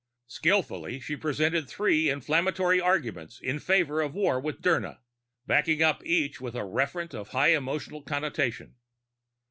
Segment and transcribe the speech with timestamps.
[0.25, 4.97] Skillfully she presented three inflammatory arguments in favor of war with Dirna,
[5.45, 8.77] backing up each with a referent of high emotional connotation.